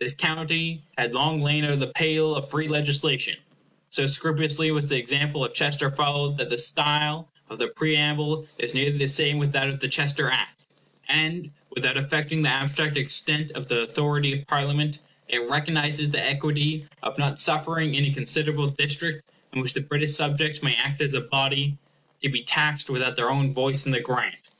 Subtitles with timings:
[0.00, 3.38] This county had long lain out of the pale of free legislation.
[3.88, 8.74] So scrupulously was the example of Chester followed that the style of the preamble is
[8.74, 10.60] nearly the same with that of the Chester Act,
[11.08, 14.98] and, without affecting the abstract extent of the authority of Parliament,
[15.28, 20.62] it recognizes the equity of not suffering any considerable district in which the British subjects
[20.62, 21.78] may act as a body,
[22.20, 24.50] to be taxed without their own voice in the grant.